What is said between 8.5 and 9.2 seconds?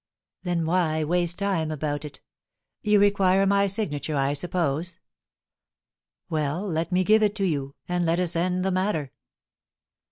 the matter."